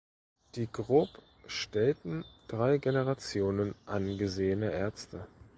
Die 0.55 0.65
Grob 0.65 1.09
stellten 1.45 2.25
drei 2.47 2.79
Generationen 2.79 3.75
angesehener 3.85 4.71
Ärzte. 4.71 5.27